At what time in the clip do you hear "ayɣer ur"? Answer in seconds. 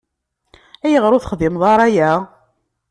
0.85-1.21